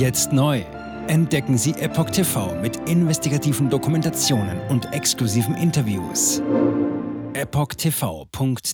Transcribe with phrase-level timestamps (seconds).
[0.00, 0.64] Jetzt neu.
[1.08, 6.40] Entdecken Sie Epoch TV mit investigativen Dokumentationen und exklusiven Interviews.
[7.34, 8.64] EpochTV.de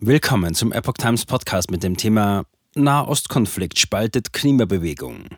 [0.00, 2.44] Willkommen zum Epoch Times Podcast mit dem Thema
[2.74, 5.28] Nahostkonflikt spaltet Klimabewegung.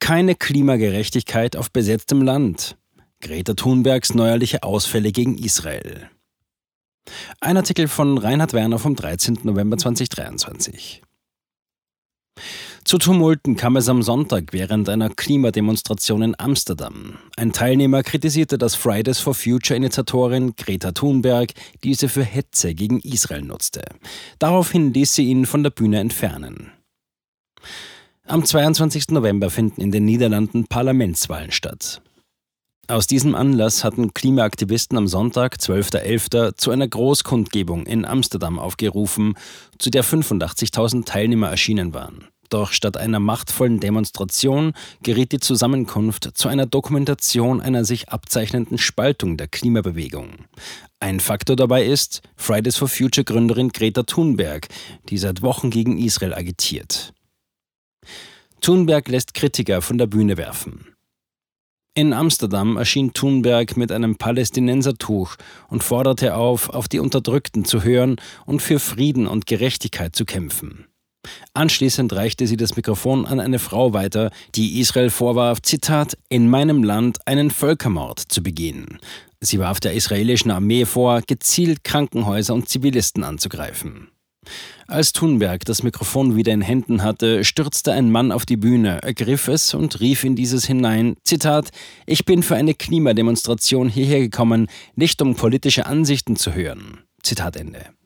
[0.00, 2.78] Keine Klimagerechtigkeit auf besetztem Land.
[3.20, 6.08] Greta Thunbergs neuerliche Ausfälle gegen Israel.
[7.40, 9.40] Ein Artikel von Reinhard Werner vom 13.
[9.42, 11.02] November 2023.
[12.88, 17.18] Zu Tumulten kam es am Sonntag während einer Klimademonstration in Amsterdam.
[17.36, 21.52] Ein Teilnehmer kritisierte das Fridays for Future-Initiatorin Greta Thunberg,
[21.84, 23.82] diese für Hetze gegen Israel nutzte.
[24.38, 26.72] Daraufhin ließ sie ihn von der Bühne entfernen.
[28.24, 29.08] Am 22.
[29.10, 32.00] November finden in den Niederlanden Parlamentswahlen statt.
[32.86, 39.34] Aus diesem Anlass hatten Klimaaktivisten am Sonntag, 12.11., zu einer Großkundgebung in Amsterdam aufgerufen,
[39.78, 42.28] zu der 85.000 Teilnehmer erschienen waren.
[42.48, 49.36] Doch statt einer machtvollen Demonstration geriet die Zusammenkunft zu einer Dokumentation einer sich abzeichnenden Spaltung
[49.36, 50.30] der Klimabewegung.
[51.00, 54.68] Ein Faktor dabei ist Fridays for Future Gründerin Greta Thunberg,
[55.10, 57.12] die seit Wochen gegen Israel agitiert.
[58.60, 60.94] Thunberg lässt Kritiker von der Bühne werfen.
[61.94, 65.36] In Amsterdam erschien Thunberg mit einem Palästinensertuch
[65.68, 70.86] und forderte auf, auf die Unterdrückten zu hören und für Frieden und Gerechtigkeit zu kämpfen.
[71.54, 76.82] Anschließend reichte sie das Mikrofon an eine Frau weiter, die Israel vorwarf, Zitat, in meinem
[76.82, 78.98] Land einen Völkermord zu begehen.
[79.40, 84.08] Sie warf der israelischen Armee vor, gezielt Krankenhäuser und Zivilisten anzugreifen.
[84.86, 89.46] Als Thunberg das Mikrofon wieder in Händen hatte, stürzte ein Mann auf die Bühne, ergriff
[89.48, 91.70] es und rief in dieses hinein, Zitat,
[92.06, 97.00] Ich bin für eine Klimademonstration hierher gekommen, nicht um politische Ansichten zu hören.
[97.22, 97.97] Zitat Ende.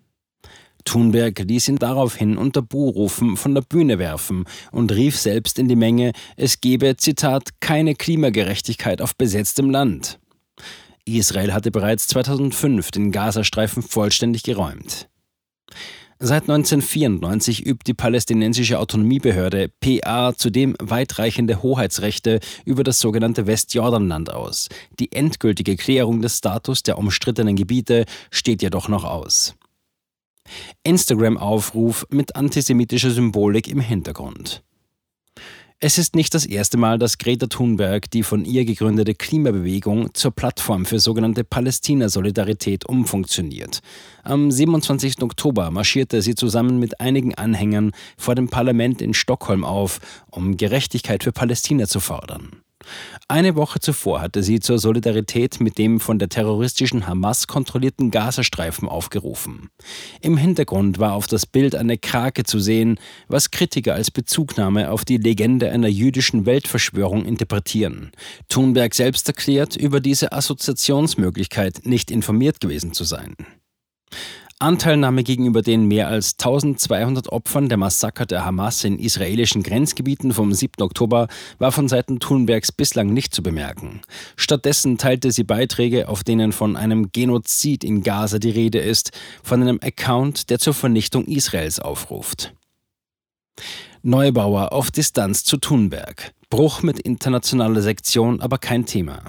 [0.84, 5.76] Thunberg ließ ihn daraufhin unter Buhrufen von der Bühne werfen und rief selbst in die
[5.76, 10.18] Menge, es gebe, Zitat, keine Klimagerechtigkeit auf besetztem Land.
[11.04, 15.08] Israel hatte bereits 2005 den Gazastreifen vollständig geräumt.
[16.24, 24.68] Seit 1994 übt die palästinensische Autonomiebehörde PA zudem weitreichende Hoheitsrechte über das sogenannte Westjordanland aus.
[25.00, 29.56] Die endgültige Klärung des Status der umstrittenen Gebiete steht jedoch noch aus.
[30.84, 34.62] Instagram-Aufruf mit antisemitischer Symbolik im Hintergrund.
[35.84, 40.30] Es ist nicht das erste Mal, dass Greta Thunberg die von ihr gegründete Klimabewegung zur
[40.30, 43.80] Plattform für sogenannte Palästina-Solidarität umfunktioniert.
[44.22, 45.20] Am 27.
[45.22, 49.98] Oktober marschierte sie zusammen mit einigen Anhängern vor dem Parlament in Stockholm auf,
[50.30, 52.62] um Gerechtigkeit für Palästina zu fordern.
[53.28, 58.88] Eine Woche zuvor hatte sie zur Solidarität mit dem von der terroristischen Hamas kontrollierten Gazastreifen
[58.88, 59.70] aufgerufen.
[60.20, 62.98] Im Hintergrund war auf das Bild eine Krake zu sehen,
[63.28, 68.12] was Kritiker als Bezugnahme auf die Legende einer jüdischen Weltverschwörung interpretieren.
[68.48, 73.34] Thunberg selbst erklärt, über diese Assoziationsmöglichkeit nicht informiert gewesen zu sein.
[74.62, 80.52] Anteilnahme gegenüber den mehr als 1200 Opfern der Massaker der Hamas in israelischen Grenzgebieten vom
[80.52, 80.82] 7.
[80.82, 81.26] Oktober
[81.58, 84.00] war von Seiten Thunbergs bislang nicht zu bemerken.
[84.36, 89.10] Stattdessen teilte sie Beiträge, auf denen von einem Genozid in Gaza die Rede ist,
[89.42, 92.54] von einem Account, der zur Vernichtung Israels aufruft.
[94.02, 96.32] Neubauer auf Distanz zu Thunberg.
[96.50, 99.22] Bruch mit internationaler Sektion aber kein Thema.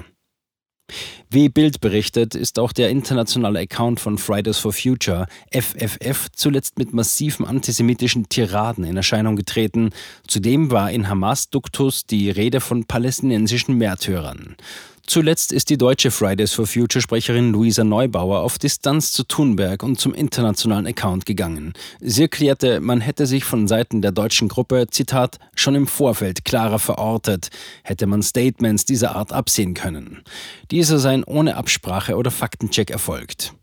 [1.30, 6.94] Wie Bild berichtet, ist auch der internationale Account von Fridays for Future, FFF, zuletzt mit
[6.94, 9.90] massiven antisemitischen Tiraden in Erscheinung getreten.
[10.28, 14.56] Zudem war in Hamas-Duktus die Rede von palästinensischen Märtyrern.
[15.06, 20.00] Zuletzt ist die deutsche Fridays for Future Sprecherin Luisa Neubauer auf Distanz zu Thunberg und
[20.00, 21.74] zum internationalen Account gegangen.
[22.00, 26.80] Sie erklärte, man hätte sich von Seiten der deutschen Gruppe, Zitat, schon im Vorfeld klarer
[26.80, 27.50] verortet,
[27.84, 30.24] hätte man Statements dieser Art absehen können.
[30.72, 33.54] Diese seien ohne Absprache oder Faktencheck erfolgt.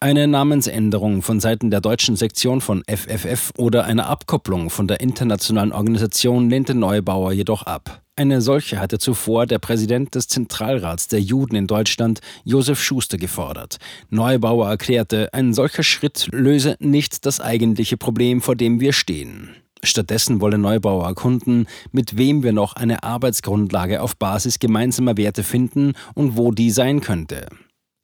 [0.00, 5.72] Eine Namensänderung von Seiten der deutschen Sektion von FFF oder eine Abkopplung von der internationalen
[5.72, 8.03] Organisation lehnte Neubauer jedoch ab.
[8.16, 13.78] Eine solche hatte zuvor der Präsident des Zentralrats der Juden in Deutschland, Josef Schuster, gefordert.
[14.08, 19.50] Neubauer erklärte, ein solcher Schritt löse nicht das eigentliche Problem, vor dem wir stehen.
[19.82, 25.94] Stattdessen wolle Neubauer erkunden, mit wem wir noch eine Arbeitsgrundlage auf Basis gemeinsamer Werte finden
[26.14, 27.48] und wo die sein könnte.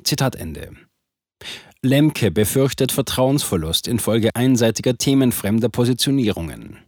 [0.02, 0.70] Zitat Ende.
[1.82, 6.78] Lemke befürchtet Vertrauensverlust infolge einseitiger themenfremder Positionierungen.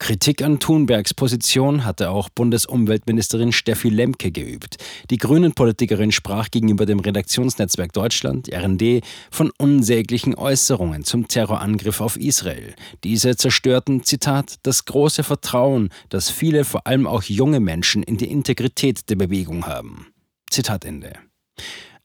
[0.00, 4.78] Kritik an Thunbergs Position hatte auch Bundesumweltministerin Steffi Lemke geübt.
[5.10, 12.74] Die Grünen-Politikerin sprach gegenüber dem Redaktionsnetzwerk Deutschland, RND, von unsäglichen Äußerungen zum Terrorangriff auf Israel.
[13.04, 18.30] Diese zerstörten, Zitat, das große Vertrauen, das viele, vor allem auch junge Menschen in die
[18.30, 20.06] Integrität der Bewegung haben.
[20.50, 21.12] Zitat Ende.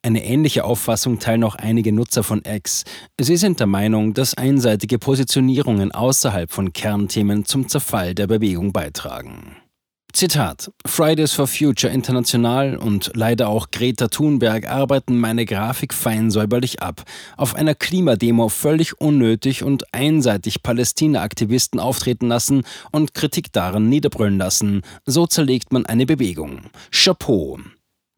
[0.06, 2.84] Eine ähnliche Auffassung teilen auch einige Nutzer von X.
[3.19, 9.56] Sie sind der Meinung, dass einseitige Positionierungen außerhalb von Kernthemen zum Zerfall der Bewegung beitragen.
[10.13, 16.84] Zitat: Fridays for Future International und leider auch Greta Thunberg arbeiten meine Grafik fein säuberlich
[16.84, 17.01] ab.
[17.36, 22.62] Auf einer Klimademo völlig unnötig und einseitig Palästina-Aktivisten auftreten lassen
[22.92, 24.84] und Kritik daran niederbrüllen lassen.
[25.08, 26.62] So zerlegt man eine Bewegung.
[26.92, 27.58] Chapeau.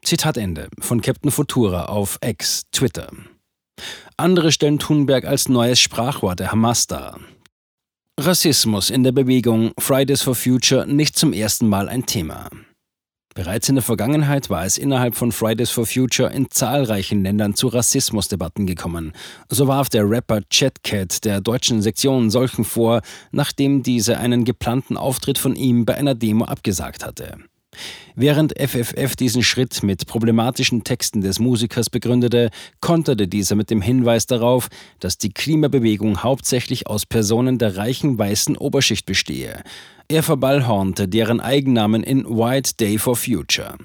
[0.07, 3.11] Zitat Ende von Captain Futura auf X, Twitter.
[4.15, 7.19] Andere stellen Thunberg als neues Sprachwort der Hamas dar.
[8.17, 12.47] Rassismus in der Bewegung Fridays for Future nicht zum ersten Mal ein Thema.
[13.35, 17.67] Bereits in der Vergangenheit war es innerhalb von Fridays for Future in zahlreichen Ländern zu
[17.67, 19.11] Rassismusdebatten gekommen.
[19.49, 23.01] So warf der Rapper Chatcat der deutschen Sektion solchen vor,
[23.31, 27.39] nachdem diese einen geplanten Auftritt von ihm bei einer Demo abgesagt hatte.
[28.15, 32.49] Während FFF diesen Schritt mit problematischen Texten des Musikers begründete,
[32.81, 34.67] konterte dieser mit dem Hinweis darauf,
[34.99, 39.61] dass die Klimabewegung hauptsächlich aus Personen der reichen weißen Oberschicht bestehe.
[40.07, 43.75] Er verballhornte deren Eigennamen in White Day for Future.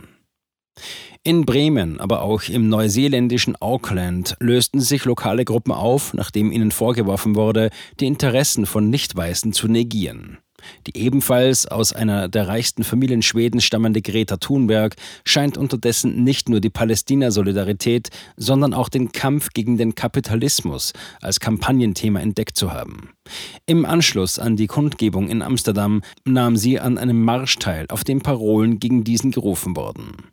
[1.24, 7.36] In Bremen, aber auch im neuseeländischen Auckland lösten sich lokale Gruppen auf, nachdem ihnen vorgeworfen
[7.36, 10.38] wurde, die Interessen von Nicht-Weißen zu negieren.
[10.86, 16.60] Die ebenfalls aus einer der reichsten Familien Schwedens stammende Greta Thunberg scheint unterdessen nicht nur
[16.60, 23.10] die Palästina-Solidarität, sondern auch den Kampf gegen den Kapitalismus als Kampagnenthema entdeckt zu haben.
[23.66, 28.20] Im Anschluss an die Kundgebung in Amsterdam nahm sie an einem Marsch teil, auf dem
[28.20, 30.32] Parolen gegen diesen gerufen wurden.